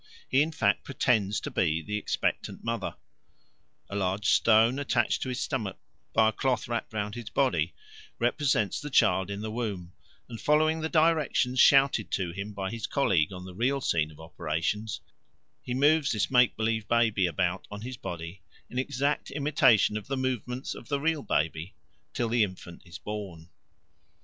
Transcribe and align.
He, 0.27 0.41
in 0.41 0.51
fact, 0.51 0.83
pretends 0.83 1.39
to 1.41 1.51
be 1.51 1.79
the 1.83 1.95
expectant 1.95 2.63
mother; 2.63 2.95
a 3.87 3.95
large 3.95 4.25
stone 4.25 4.79
attached 4.79 5.21
to 5.21 5.29
his 5.29 5.39
stomach 5.39 5.77
by 6.11 6.29
a 6.29 6.33
cloth 6.33 6.67
wrapt 6.67 6.91
round 6.91 7.13
his 7.13 7.29
body 7.29 7.75
represents 8.17 8.81
the 8.81 8.89
child 8.89 9.29
in 9.29 9.41
the 9.41 9.51
womb, 9.51 9.93
and, 10.27 10.41
following 10.41 10.81
the 10.81 10.89
directions 10.89 11.59
shouted 11.59 12.09
to 12.13 12.31
him 12.31 12.51
by 12.51 12.71
his 12.71 12.87
colleague 12.87 13.31
on 13.31 13.45
the 13.45 13.53
real 13.53 13.79
scene 13.79 14.09
of 14.09 14.19
operations, 14.19 15.01
he 15.61 15.75
moves 15.75 16.11
this 16.11 16.31
make 16.31 16.57
believe 16.57 16.87
baby 16.87 17.27
about 17.27 17.67
on 17.69 17.81
his 17.81 17.95
body 17.97 18.41
in 18.71 18.79
exact 18.79 19.29
imitation 19.29 19.97
of 19.97 20.07
the 20.07 20.17
movements 20.17 20.73
of 20.73 20.87
the 20.87 20.99
real 20.99 21.21
baby 21.21 21.75
till 22.11 22.29
the 22.29 22.41
infant 22.43 22.81
is 22.87 22.97
born. 22.97 23.49